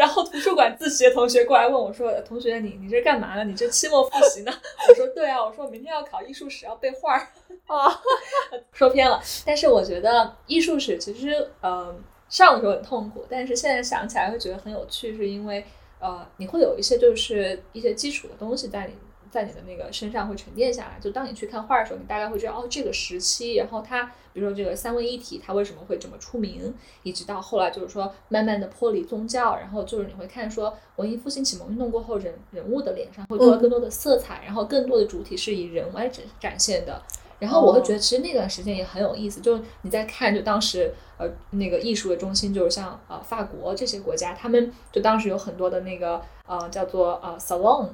[0.00, 3.44] 然后图书馆自习的同学过来问我说：“同学，你你这干嘛呢？
[3.44, 4.52] 你这期末复习呢？”
[4.88, 7.28] 我说：“对啊，我说我明天要考艺术史，要背画儿。”
[7.68, 8.00] 啊，
[8.72, 9.20] 说偏了。
[9.44, 11.94] 但是我觉得艺术史其实，呃，
[12.30, 15.62] 上的时候很痛苦，但是现在想起来会觉得很有趣，是因为
[15.98, 18.94] 呃，你会有一些就是一些基础的东西在里。
[19.30, 37.00] 在你的那个身上会沉淀下来，就当你去看画的时候，你大概会知道哦，这个时期，然后它，比如说这个三位一体，它为什么会这么出名，一直到后来就是说慢慢的脱离宗教，然后就是你会看说文艺复兴启蒙运动过后，人人物的脸上会多了更多的色彩，然后更多的主体是以人来展展现的，
[37.38, 47.88] 然后我会觉得其实那段时间也很有意思，就你在看就当时呃那个艺术的中心就是像呃法国这些国家，他们就当时有很多的那个呃叫做呃 salon。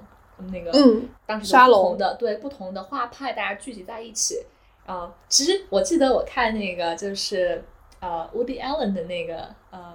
[0.52, 4.44] 那个，嗯，当时不同的对不同的画派，大家聚集在一起。
[4.84, 7.64] 啊，其实我记得我看那个就是
[8.00, 9.94] 呃，Woody Allen 的那个呃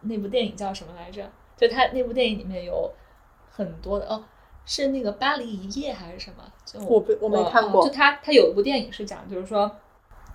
[0.00, 1.30] 那部电影叫什么来着？
[1.56, 2.90] 就他那部电影里面有
[3.50, 4.24] 很多的哦，
[4.64, 6.44] 是那个巴黎一夜还是什么？
[6.64, 7.86] 就我不我没看过。
[7.86, 9.70] 就他他有一部电影是讲，就是说。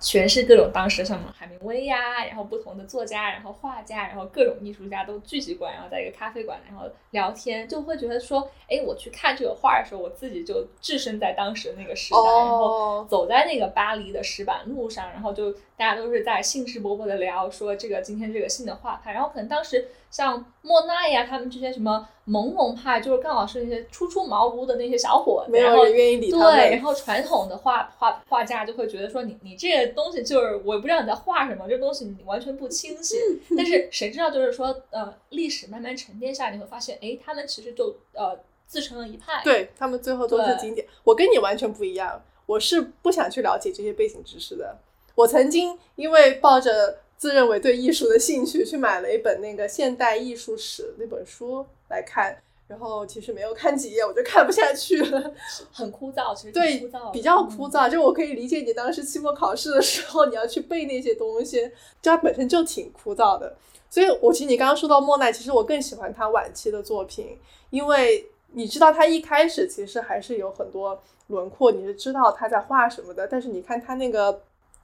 [0.00, 19.88] 全是各种当时什么海明威呀，然后不同的作家，然后画家，然后各种艺术家都聚集过来，然后在一个咖啡馆，然后聊天，就会觉得说，哎，我去看这个画的时候，我自己就置身在当时那个时代，然后走在那个巴黎的石板路上，然后就大家都是在兴致勃勃的聊，说这个今天这个新的画派，然后可能当时。
[20.10, 26.56] 像莫奈呀，他们这些什么朦胧派，就是刚好是那些初出茅庐的那些小伙子，没有人愿意理他们。
[26.56, 33.16] 对，然后传统的画画画家就会觉得说，你你这个东西就是我也不知道你在画什么，这东西你完全不清晰。
[33.56, 39.40] 但是谁知道，就是说，呃，历史慢慢沉淀下来，你会发现，哎，他们其实就呃自成了一派。
[39.44, 40.84] 对他们最后都是经典。
[41.04, 44.76] 我跟你完全不一样，我是不想去了解这些背景知识的。
[45.14, 46.98] 我曾经因为抱着。
[47.20, 52.34] 自认为对艺术的兴趣，去买了一本那个现代艺术史那本书来看，
[52.66, 55.34] 然后其实没有看几页，我就看不下去了，
[55.70, 56.34] 很枯燥。
[56.34, 57.90] 其实对，比较枯燥。
[57.90, 63.54] 就我可以理解你当时期末考试的时候，你要去背那些东西，就它本身就挺枯燥的。
[63.90, 73.28] 所以，我其实你刚刚说到莫奈，其实我更喜欢他晚期的作品，因为你知道他一开始其实还是有很多轮廓，你是知道他在画什么的。
[73.28, 74.40] 但是你看他那个，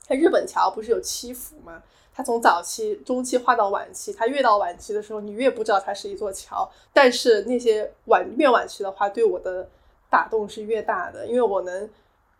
[0.06, 1.82] 他日本桥不是有七幅吗？
[2.16, 6.66] 他从早期、中期画到晚期，他越到晚期的时候，你越不知道它是一座桥。
[6.90, 9.68] 但是那些晚越晚期的话，对我的
[10.08, 11.90] 打动是越大的，因为我能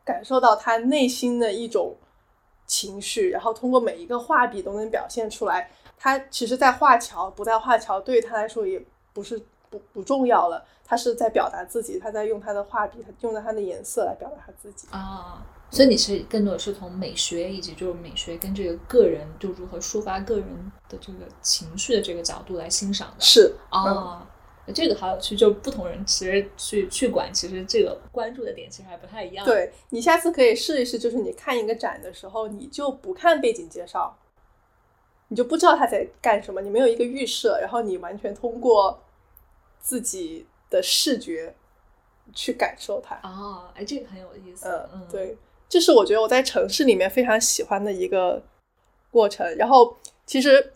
[0.03, 1.95] 感受到他内心的一种
[2.67, 5.71] 情绪，然后通过每一个画笔都能表现出来。
[5.99, 9.45] 他其实，在画桥不在画桥，对于他来说也不是。
[9.69, 15.45] 不不重要了，他是在表达自己，他在用他的画笔，他用他的颜色来表达他自己啊。
[15.71, 23.17] 所以你是更多的是从美学以及就是美学跟这个个人就如何抒发个人的这个情绪的这个角度来欣赏的。
[23.21, 24.27] 是啊。
[24.75, 29.47] 这个好有趣，就不同人其实去去管，其实这个关注的点其实还不太一样。
[29.47, 34.19] 对你下次可以试一试，就是你看一个展的时候，你就不看背景介绍，
[35.29, 39.01] 你就不知道他在干什么，你没有一个预设，然后你完全通过
[39.79, 41.55] 自己的视觉
[42.35, 43.15] 去感受它。
[43.23, 44.67] 哦，哎，这个很有意思。
[44.93, 48.43] 嗯，对，这是我觉得我在城市里面非常喜欢的一个
[49.11, 49.57] 过程。
[49.57, 50.73] 然后，其实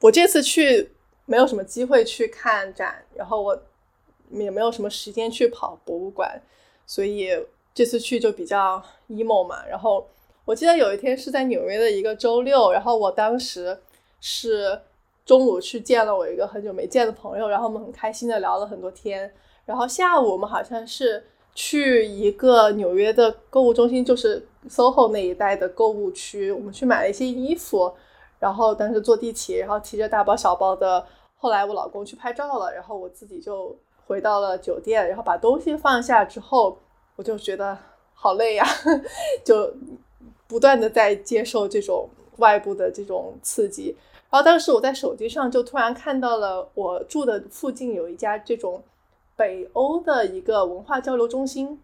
[0.00, 0.90] 我这次去。
[1.24, 3.62] 没有什么机会去看展，然后我
[4.32, 6.42] 也没有什么时间去跑博物馆，
[6.84, 7.30] 所以
[7.72, 9.64] 这次去就比较 emo 嘛。
[9.64, 10.04] 然后
[10.44, 13.80] 我记得有一天是在纽约的一个周六，然后我当时
[14.20, 14.78] 是
[15.24, 19.32] 中午去见了我一个很久没见的朋友，然后我们很开心的聊了很多天。
[19.64, 21.24] 然后下午我们好像是
[21.54, 27.92] 去一个纽约的购物中心，就是 SOHO 那一带的购物区，我们去买了一些衣服。
[28.38, 31.06] 然后当时坐地铁，然后提着大包小包的。
[31.36, 36.78] 后来我老公去拍照了，然后我自己就回到了酒店，然后把东西放下之后，
[37.16, 37.76] 我就觉得
[38.14, 38.64] 好累呀，
[39.44, 39.72] 就
[40.46, 43.96] 不断的在接受这种外部的这种刺激。
[44.30, 48.82] 然后当时我在手机上就突然看到了我住的附近有一家这种
[49.42, 51.80] 北欧的一个文化交流中心，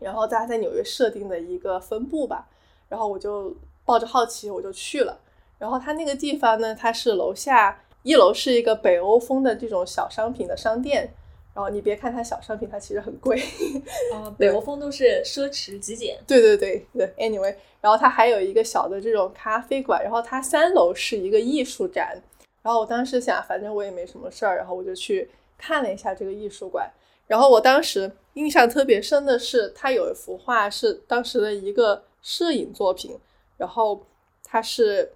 [0.00, 2.48] 然后大家在纽约设定的一个分部吧。
[2.88, 5.20] 然后我就抱着好奇我就去了。
[5.56, 11.14] 然后它那个地方呢，它是楼下一楼是一个北欧风的这种小商品的商店。
[11.54, 13.40] 然后你别看它小商品，它其实很贵。
[14.12, 16.18] 啊，北欧风都是奢侈极简。
[16.26, 20.02] 对对对对，anyway，然后它还有一个小的这种咖啡馆。
[20.02, 22.20] 然后它三楼是一个艺术展。
[22.62, 26.90] 然后我当时想，反正我也没什么事儿，然后我就去看了一下这个艺术馆。
[27.26, 33.18] 然后我当时印象特别深的是，它有一幅画是当时的一个摄影作品。
[33.56, 34.04] 然后
[34.42, 35.12] 它是。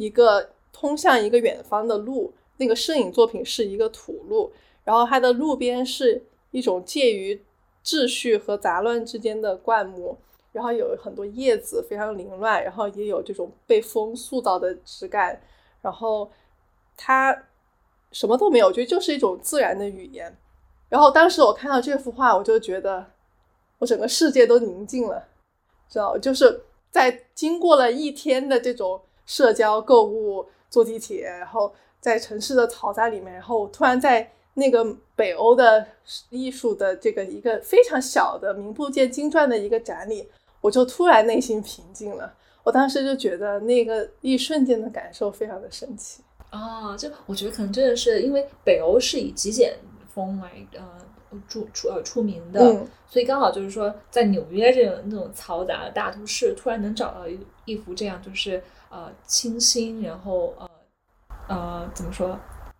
[0.00, 4.52] 一个通向一个远方的路，那个摄影作品是一个土路，
[4.84, 6.22] 然后它的路边是
[6.52, 7.42] 一种介于
[7.84, 10.16] 秩序和杂乱之间的灌木，
[10.52, 15.42] 然后有很多叶子非常凌乱，然后也有这种被风塑造的质感，
[15.82, 16.30] 然后
[16.96, 17.36] 它
[18.12, 20.36] 什么都没有，我觉得就是一种自然的语言。
[20.88, 23.04] 然后当时我看到这幅画，我就觉得
[23.78, 25.28] 我整个世界都宁静了，
[25.88, 29.00] 知道就是在经过了一天的这种。
[29.28, 34.82] 社交、购物、坐地铁，然后在城市的嘈杂里面，然后突然在那个
[35.14, 35.86] 北欧的
[36.30, 40.26] 艺术的这个一个非常小的名不见经传的一个展里，
[40.62, 42.34] 我就突然内心平静了。
[42.62, 46.96] 我当时就觉得那个一瞬间的感受非常的神奇啊！
[46.96, 49.76] 就我觉得可能真的是因为北欧是以极简
[50.12, 50.86] 风来呃。
[51.46, 52.58] 著出呃出名的，
[53.06, 60.70] 所以刚好就是说，在纽约这种那种嘈杂的大都市，突然能找到一一幅这样就是呃清新，然后呃
[61.48, 62.34] 呃怎么说？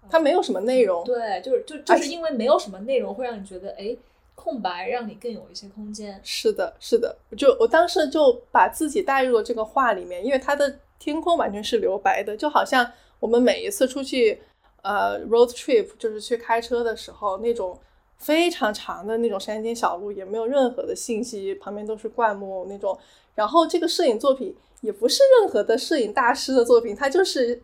[0.08, 1.04] 它没有什么内容。
[1.04, 3.94] 对，就是就就是因为没有什么内容，会让你觉得哎
[4.34, 6.18] 空白，让你更有一些空间。
[6.24, 14.40] 是的，是的，就我当时就把自己带入了这个画里面，因为它的天空完全是留白的，就好像我们每一次出去
[14.82, 17.78] 呃 road trip，就是去开车的时候那种。
[18.20, 22.98] 非常长的那种山间小路，也没有任何的信息，旁边都是灌木那种。
[23.36, 27.62] 然后这个摄影作品也不是任何的摄影大师的作品，他就是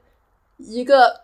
[0.59, 1.23] 一个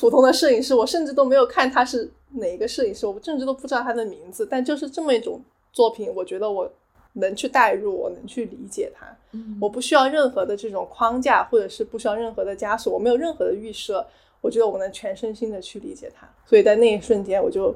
[0.00, 0.74] 普通的摄影师。
[0.74, 4.48] 我甚至都没有看他是哪一个摄影师，我甚至都不知道他的名字。
[4.50, 6.72] 但就是这么一种作品，我觉得我
[7.14, 9.06] 能去代入，我能去理解它。
[9.60, 14.06] 我不需要任何的这种框架，或者是不需要任何的枷锁，我没有任何的预设。
[14.40, 16.28] 我觉得我能全身心的去理解它。
[16.46, 17.74] 所以在那一瞬间，我就。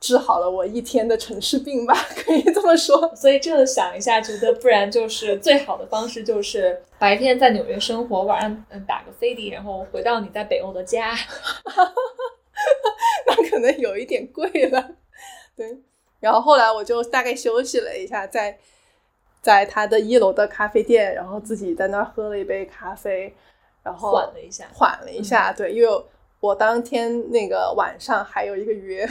[0.00, 3.12] 治好了我一天的城市病吧， 可以这么说。
[3.16, 11.16] 所以这想一下，觉得不然就是最好的方式就是白天在纽约生活，晚上嗯打个飞的，然后回到你在北欧的家。
[13.26, 14.88] 那可能有一点贵了。
[15.56, 15.66] 对，
[16.20, 18.58] 然后后来我就大概休息了一下，在
[19.40, 23.34] 在他的一楼的咖啡店，然后自己在那儿喝了一杯咖啡，
[23.82, 25.52] 然后缓了一下，缓了一下。
[25.52, 26.04] 对，因为。
[26.40, 29.04] 我当天那个晚上还有一个约，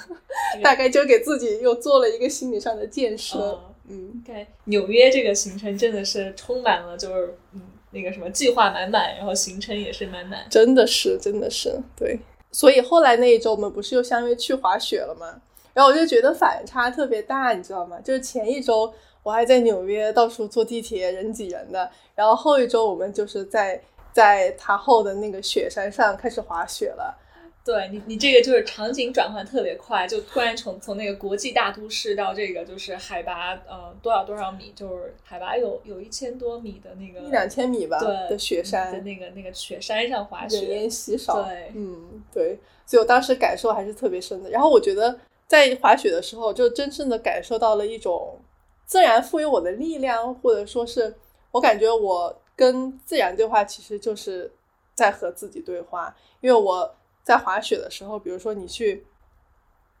[0.62, 3.58] 大概就给自己又做了一个心理上的建设。
[3.88, 7.62] 嗯，对，纽约这个行程真的是充满了，就是嗯，
[7.92, 10.46] 那个什么计划满满，然后行程也是满满。
[10.50, 12.20] 真的是，真的是，对。
[12.52, 15.40] 所以后来那一周我们不是又相约去滑雪了吗？
[15.76, 18.00] 然后我就觉得反差特别大，你知道吗？
[18.00, 18.90] 就是前一周
[19.22, 23.80] 我还在纽约到处坐地铁人挤人的，然后后一周我们就是在。
[24.16, 27.14] 在塔后的那个雪山上开始滑雪了，
[27.62, 41.42] 对你，你这个就是场景转换特别快，就突然从从那个国际大都市到这个就是海拔呃多少多少米，就是海拔有有一千多米的那个一两千米吧对的雪山的那个那个雪山上滑人雪，烟稀少。
[41.42, 44.48] 对嗯，对，所以我当时感受还是特别深的。
[44.48, 45.14] 然后我觉得
[45.46, 48.40] 在滑雪的时候，就真正的感受到了一种
[48.84, 51.14] 自然赋予我的力量，或者说是
[51.52, 54.52] 我感觉我跟自然对话，其实就是
[54.94, 56.16] 在和自己对话。
[56.40, 59.06] 因为我在滑雪的时候，比如说你去，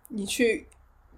[0.08, 0.66] 你去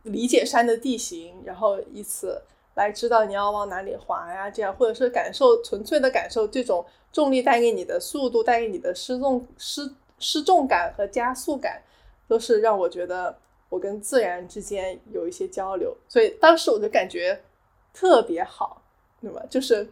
[0.02, 2.42] 理解山的地形，然后以此
[2.74, 11.82] 来知道你要往哪里滑呀，这样，或者是感受纯粹的感受这种重力带给你的速度，带给你的失重失失重感和加速感，
[12.28, 13.38] 都是让我觉得
[13.68, 17.40] 我跟自然之间有一些交流，所以当时我就感觉
[17.92, 18.82] 特别好，
[19.20, 19.42] 对吧？
[19.50, 19.88] 就是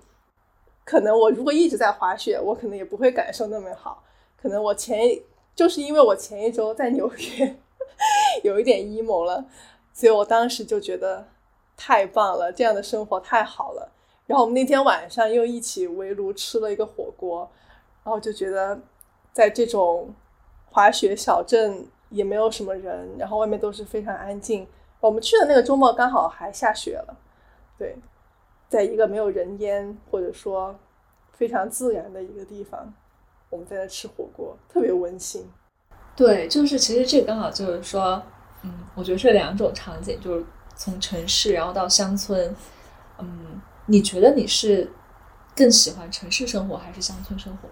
[0.85, 4.03] 可能我如果一直在滑雪，我可能也不会感受那么好，
[4.41, 5.23] 可能我前一
[5.55, 7.57] 就是因为我前一周在纽约
[8.43, 9.45] 有一点 emo 了，
[9.93, 11.27] 所以我当时就觉得
[11.77, 13.93] 太棒了，这样的生活太好了。
[14.27, 17.49] 然后我们那天晚上又一起围炉吃了一个火锅，
[18.05, 18.79] 然后就觉得
[19.33, 20.13] 在这种
[20.71, 24.67] 滑雪小镇也没有什么人，然后外面都是非常安静。
[25.01, 27.17] 我们去的那个周末刚好还下雪了，
[27.79, 27.97] 对，
[28.69, 30.75] 在一个没有人烟或者说
[31.33, 32.93] 非常自然的一个地方，
[33.51, 35.49] 我们在那吃火锅，特别温馨。
[36.17, 38.23] 对，就是其实这刚好就是说，
[38.63, 40.45] 嗯，我觉得这两种场景，就是
[40.75, 42.57] 从城市然后到乡村，
[43.19, 44.91] 嗯，你觉得你是
[45.55, 47.69] 更喜欢城市生活还是乡村生活？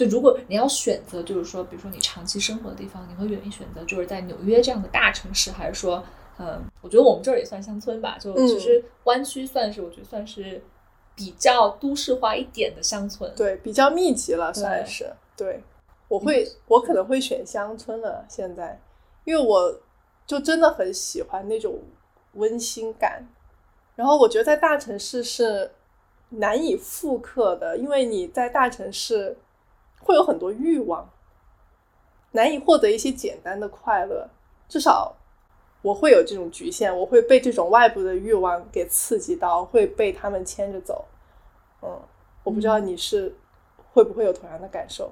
[0.00, 6.02] 就如果你要选择，就是说，比如说你长期生活的地方，你会愿意选择就是在纽约这样的大城市，还是说，
[6.38, 10.62] 嗯，我觉得我们这儿也算乡村吧，就嗯其实湾区算是我觉得算是
[11.14, 13.30] 比较都市化一点的乡村。
[13.36, 15.12] 对，比较密集了，算是。
[15.36, 15.62] 对，
[16.08, 18.24] 我会，我可能会选乡村了。
[18.26, 18.80] 现在，
[19.24, 19.78] 因为我
[20.26, 21.78] 就真的很喜欢那种
[22.32, 23.28] 温馨感。
[23.96, 25.70] 然后我觉得在大城市是
[26.30, 29.36] 难以复刻的，因为你在大城市
[30.00, 31.08] 会有很多欲望，
[32.32, 34.28] 难以获得一些简单的快乐。
[34.68, 35.14] 至少
[35.82, 41.04] 我会有这种局限，我会被这种外部的欲望给刺激到，会被他们牵着走。
[41.82, 42.00] 嗯，
[42.42, 43.34] 我不知道你是
[43.92, 45.10] 会不会有同样的感受。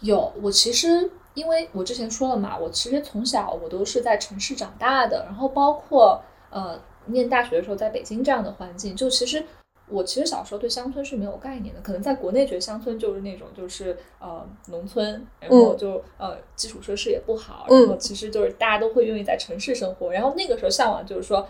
[0.00, 9.44] 有，我其实因为我之前说了嘛，我其实从小我都是在城市长大的，然后包括呃念大学的时候在北京这样的环境，就其实
[9.88, 21.46] 我其实小时候对乡村是没有概念的，可能在国内觉得乡村就是那种就是呃农村，然后就、呃基础设施也不好，嗯然后其实就是大家都会愿意在城市生活，然后那个时候向往就是说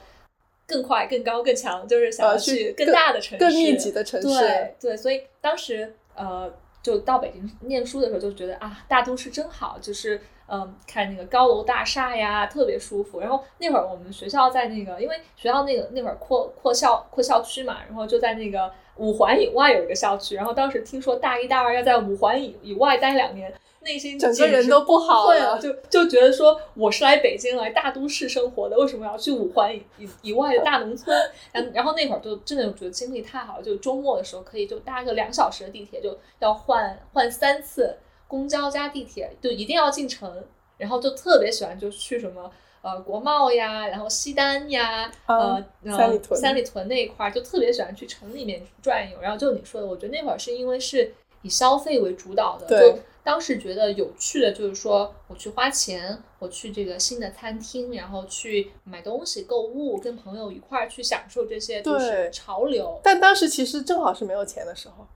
[0.66, 13.20] 更快、更高、更强，就是想要呃去更大的城市、更密集的城市对对，所以当时呃，就到北京念书的时候，就觉得啊，大都市真好，就是嗯，看那个高楼大厦呀，特别舒服。
[13.20, 20.34] 然后那会儿我们学校在那个，因为学校那个那会儿扩扩校扩校区嘛，然后就在那个五环以外有一个校区。
[20.34, 23.52] 然后当时听说大一大二要在五环以以外待两年。
[23.86, 31.14] 内心整个人都不好了就就觉得说我是来北京来大都市生活的，为什么要去五环以以以外的大农村？
[31.52, 37.94] 然然后那会儿就真的觉得经历太好了，就周末的时候可以就搭个两小时的地铁，就要换换三次
[38.34, 40.42] 公交加地铁，就一定要进城，
[40.76, 42.50] 然后就特别喜欢就去什么。
[42.82, 49.20] 呃，国贸呀，然后西单呀，啊呃，呃三里屯三里屯那一块儿，就特别喜欢去城里面转悠。
[49.20, 63.00] 然后就你说的，我觉得那会儿是因为是以消费为主导的，对就当时觉得有趣的就是说，我去花钱，我去这个新的餐厅，然后去买东西、购物，跟朋友一块儿去享受这些就是潮流。
[63.04, 65.06] 但当时其实正好是没有钱的时候。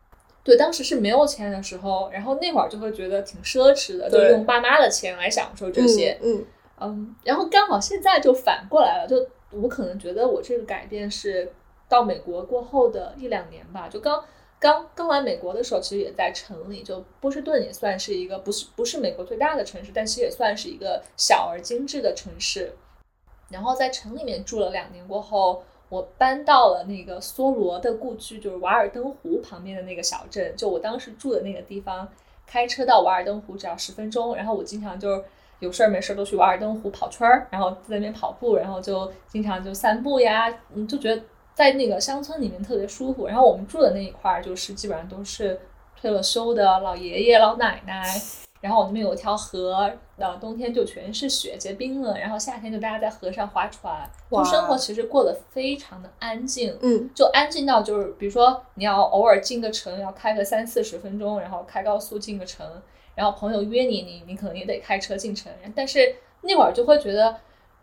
[0.48, 6.18] 对，当时是没有钱的时候，然后那会儿就会觉得挺奢侈的，就用爸妈的钱来享受这些。
[6.22, 6.42] 嗯，
[6.80, 11.52] 嗯，然后刚好现在就反过来了，就我可能觉得我这个改变是
[11.86, 14.24] 到美国过后的一两年吧，就刚
[14.58, 22.72] 刚刚来美国的时候，其实也在城里，就波士顿也算是一个不是不是美国最大的城市，但其实也算是一个小而精致的城市。
[23.50, 30.54] 然后在城里面住了两年过后，我搬到了那个梭罗的故居，就是瓦尔登湖旁边的那个小镇。
[30.56, 32.06] 就我当时住的那个地方，
[32.46, 34.36] 开车到瓦尔登湖只要十分钟。
[34.36, 35.24] 然后我经常就是
[35.60, 41.22] 有事儿没事儿都去瓦尔登湖跑圈儿，然后在那边跑步，然后就经常就散步呀，嗯，就觉得
[41.54, 43.26] 在那个乡村里面特别舒服。
[43.26, 45.58] 然后我们住的那一块儿就是基本上都是
[46.00, 48.04] 退了休的老爷爷老奶奶。
[48.60, 62.66] 然后我那边有一条河，呃，冬天就全是雪结冰了，然后夏天就大家在河上划船，就哇生活其实过得非常的安静，嗯，就安静到就是，比如说你要偶尔进个城，要开个三四十分钟，然后开高速进个城，
[63.14, 67.36] 然后朋友约你，你你可能也得开车进城，但是那会儿就会觉得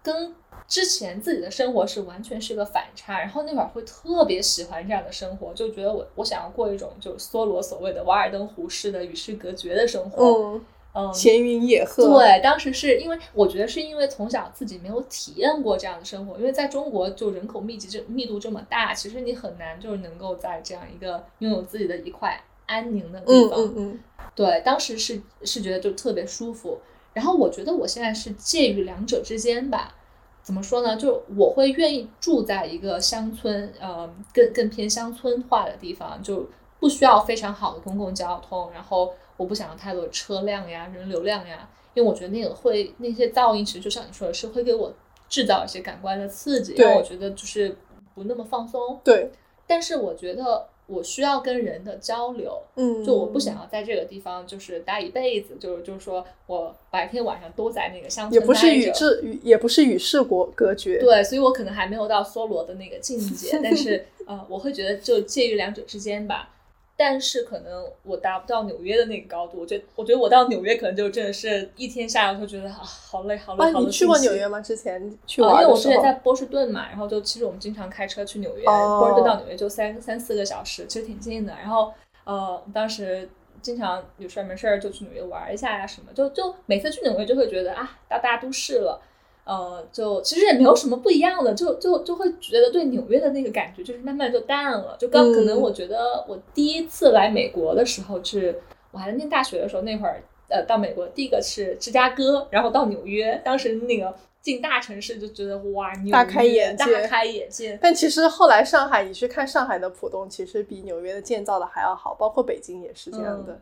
[0.05, 0.35] 跟
[0.67, 23.59] 之前自己的生活是完全是个反差，然后那会儿会特别喜欢这样的生活，就觉得我我想要过一种就是梭罗所谓的瓦尔登湖式的与世隔绝的生活，嗯嗯，闲云野鹤，对，当时是因为我觉得是因为从小自己没有体验过这样的生活，因为在中国就人口密集这密度这么大，其实你很难就是能够在这样一个拥有自己的一块安宁的地嗯方。
[23.59, 23.99] 嗯嗯，
[24.33, 26.79] 对，当时是是觉得就特别舒服。
[27.15, 29.95] 然后我觉得我现在是介于两者之间吧。
[30.43, 30.95] 怎么说呢？
[30.95, 36.47] 就我会愿意住在一个乡村，呃，更更偏乡村化的地方，就
[36.79, 44.93] 不需要非常好的公共交通，然后我不想要太多车辆呀、人流量呀，因为我觉得那个会那些噪音，其实就像你说的是会给我
[45.27, 47.75] 制造一些感官的刺激，对让我觉得就是
[48.13, 48.99] 不那么放松。
[49.03, 49.31] 对，
[49.65, 66.49] 但是我觉得我需要跟人的交流，嗯，就我不想要在这个地方就是待一辈子，就是就是说我白天晚上都在那个乡村也不是与世与也不是与世国隔绝，对，所以我可能还没有到梭罗的那个境界， 但是呃，我会觉得就介于两者之间吧。
[66.97, 73.85] 但是可能我达不到纽约的那个高度，我觉得我觉得我到纽约可能就真的是一天下来就觉得啊好累好累啊，好累。
[73.85, 74.61] 你去过纽约吗？
[74.61, 81.53] 之前去啊，因为我之前在波士顿嘛，然后就其实我们经常开车去纽约，哦波士顿到纽约就三三四个小时，其实挺近的。
[81.53, 81.91] 然后
[82.23, 83.29] 呃，当时
[83.61, 89.01] 经常有事儿没事儿就去纽约玩一下呀什么，就就每次去纽约就会觉得啊，到大都市了。
[89.45, 94.97] 呃，就其实也没有什么不一样的，就就就会觉得对纽约的那个感觉就是慢慢就淡了。
[94.99, 98.59] 就刚可能嗯我觉得我第一次来美国的时候是，
[98.91, 107.77] 我还在念大学的时候，那会儿呃到美国第一个是芝加哥，然后到纽约，当时那个进大城市就觉得哇，纽约大开眼界大开眼界。
[107.79, 113.59] 但其实后来上海，你去看上海的浦东，其实比纽约的建造的还要好，包括北京也是这样的。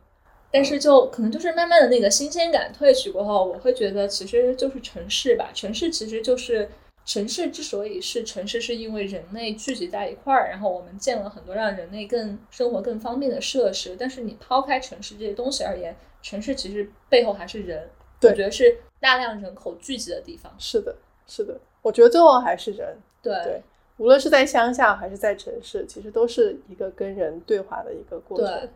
[0.54, 6.70] 但是就可能就是慢慢的那个新鲜感褪去过后，我会觉得其实就是城市吧，城市其实就是
[7.06, 13.96] 城市之所以是城市，是因为人类聚集在一块儿，然后我们建了很多让人类更生活更方便的设施。
[14.00, 17.90] 但是你抛开城市这些东西而言，城市其实背后还是人，
[18.20, 20.54] 对我觉得是大量人口聚集的地方。
[20.60, 20.96] 是的，
[21.26, 23.62] 是的，我觉得最后还是人，对对
[23.98, 28.70] 无论是在乡下还是在城市，其实都是一个跟人对话的一个过程。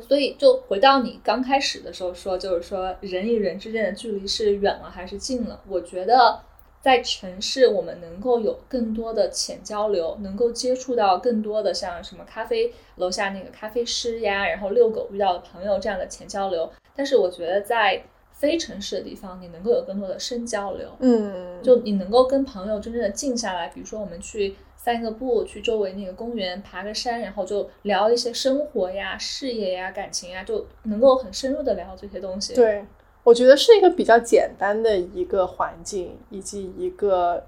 [0.00, 5.60] 所以就回到你刚开始的时候说，就是说人与人之间的距离是远了还是近了？
[5.68, 6.40] 我觉得
[6.80, 16.70] 在城市，我们能够有更多的浅交流，能够接触到更多的像什么咖啡楼下那个咖啡师呀，然后遛狗遇到的朋友这样的浅交流。
[16.94, 20.88] 但是我觉得在非城市的地方，你能够有更多的深交流。
[20.98, 24.54] 嗯，就你能够跟朋友真正的静下来，比如说我们去
[24.84, 32.54] 散个步，去周围那个公园爬个山，然后就聊一些生活呀、事业呀、感情呀，就能够很深入的聊这些东西。
[32.54, 32.84] 对，
[33.22, 37.46] 我觉得是一个比较简单的一个环境以及一个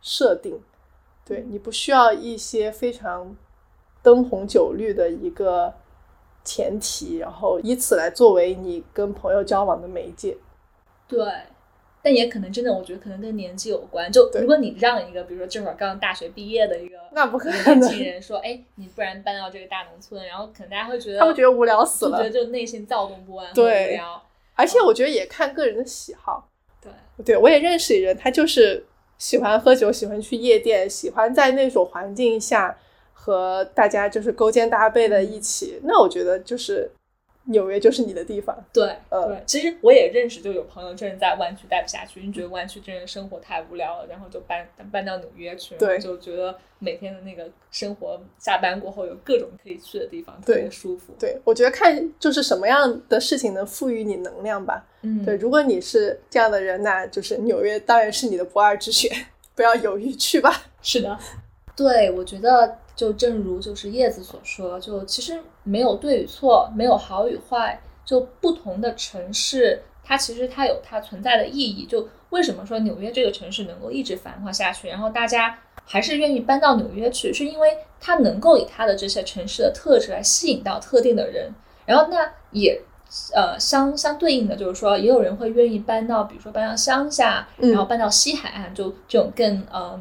[0.00, 0.58] 设定。
[1.26, 3.36] 对你不需要一些非常
[4.02, 5.74] 灯红酒绿的一个
[6.42, 10.38] 前提，然后以此来作为你跟朋友交往的媒介。
[11.06, 11.22] 对
[12.02, 14.10] 但也可能真的，我觉得可能跟年纪有关。
[14.10, 22.44] 就如果你让一个，比如说这会儿刚大学毕业的一个那不可能年轻人说，哎，你不然搬到这个大农村，然后可能大家会觉得，他们觉得无聊死了就觉得。
[22.46, 24.22] 就内心躁动不安，对无聊。
[24.54, 26.48] 而且我觉得也看个人的喜好。
[26.82, 26.92] 对，
[27.24, 28.84] 对我也认识一人，他就是
[29.18, 32.76] 喜欢喝酒，喜欢去夜店，喜欢在那种环境下
[33.12, 35.80] 和大家就是勾肩搭背的一起。
[35.84, 36.90] 那我觉得就是
[37.44, 38.56] 纽约就是你的地方。
[38.72, 51.14] 对，呃对，其实我也认识，就有朋友真的在湾区待不下去，因为觉得湾区真的生活太无聊了，然后就搬搬到纽约去，对就觉得每天的那个生活，下班过后有各种可以去的地方，特别舒服。
[51.18, 54.86] 对我觉得看就是什么样的事情能赋予你能量吧。
[55.02, 59.10] 嗯，对，如果你是这样的人，那就是纽约当然是你的不二之选，
[59.56, 60.64] 不要犹豫，去吧。
[60.80, 61.18] 是的，
[61.74, 71.84] 对，我觉得就正如就是叶子所说，就其实没有对与错，没有好与坏，就不同的城市，它其实它有它存在的意义。
[71.84, 81.52] 就为什么说纽约这个城市能够一直繁华下去，然后大家还是愿意搬到纽约去，是因为它能够以它的这些城市的特质来吸引到特定的人，
[81.84, 82.80] 然后那也。
[83.34, 90.00] 呃，相相对应的就是说，也有人会愿意搬到，比如说搬到乡下，嗯然后搬到西海岸，就这种更呃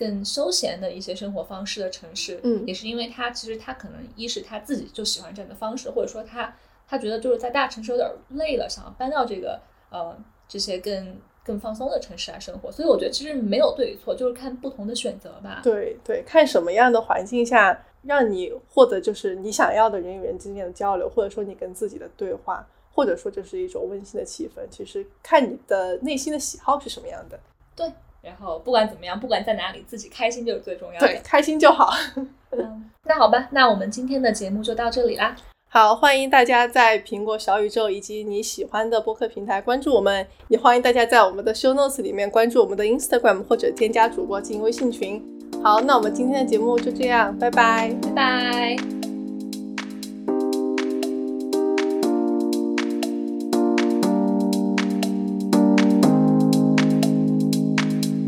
[0.00, 6.56] 更休闲的一些生活方式的城市，嗯也是因为他其实他可能一是他自己就喜欢这样的方式，或者说他
[6.88, 10.16] 他觉得就是在大城市有点累了，想要搬到这个呃
[10.48, 12.72] 这些更更放松的城市来生活。
[12.72, 15.60] 所以我觉得其实没有对与错，就是看不同的选择吧。
[15.62, 24.66] 对对，看什么样的环境下让你获得就是你想要的人与人之间的交流，或者说你跟自己的对话，或者说就是一种温馨的气氛。
[24.70, 27.38] 其实看你的内心的喜好是什么样的。
[27.76, 27.92] 对，
[28.22, 31.06] 然后不管怎么样，不管在哪里，自己开心就是最重要的。
[31.06, 31.92] 对，开心就好。
[32.52, 35.36] 嗯，那好吧，那我们今天的节目就到这里啦。
[35.68, 45.24] 好，欢迎大家在苹果小宇宙以及你喜欢的播客平台关注我们，也欢迎大家在我们的 show notes 里面关注我们的 Instagram 或者添加主播进微信群。
[45.62, 49.09] 好，那我们今天的节目就这样，拜拜，拜拜。